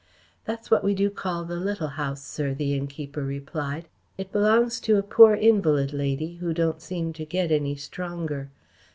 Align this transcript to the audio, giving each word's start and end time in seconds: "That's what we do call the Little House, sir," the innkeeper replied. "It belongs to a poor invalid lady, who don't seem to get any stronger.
"That's 0.45 0.71
what 0.71 0.83
we 0.83 0.95
do 0.95 1.11
call 1.11 1.45
the 1.45 1.57
Little 1.57 1.89
House, 1.89 2.23
sir," 2.25 2.55
the 2.55 2.73
innkeeper 2.73 3.23
replied. 3.23 3.87
"It 4.17 4.31
belongs 4.31 4.79
to 4.79 4.97
a 4.97 5.03
poor 5.03 5.35
invalid 5.35 5.93
lady, 5.93 6.37
who 6.37 6.55
don't 6.55 6.81
seem 6.81 7.13
to 7.13 7.23
get 7.23 7.51
any 7.51 7.75
stronger. 7.75 8.49